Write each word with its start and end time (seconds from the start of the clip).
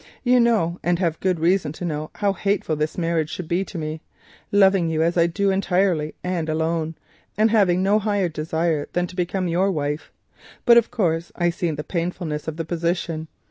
You 0.23 0.39
know 0.39 0.79
and 0.81 0.97
have 0.97 1.19
good 1.19 1.39
reason 1.39 1.73
to 1.73 1.85
know 1.85 2.09
how 2.15 2.33
hateful 2.33 2.75
this 2.75 2.97
marriage 2.97 3.37
would 3.37 3.47
be 3.47 3.63
to 3.65 3.77
me, 3.77 4.01
loving 4.51 4.89
you 4.89 5.03
as 5.03 5.15
I 5.15 5.27
do 5.27 5.51
entirely 5.51 6.15
and 6.23 6.49
alone, 6.49 6.95
and 7.37 7.51
having 7.51 7.83
no 7.83 7.99
higher 7.99 8.27
desire 8.27 8.87
than 8.93 9.05
to 9.05 9.15
become 9.15 9.47
your 9.47 9.71
wife. 9.71 10.11
But 10.65 10.77
of 10.77 10.89
course 10.89 11.31
I 11.35 11.51
see 11.51 11.69
the 11.69 11.83
painfulness 11.83 12.47
of 12.47 12.57
the 12.57 12.65
position. 12.65 13.27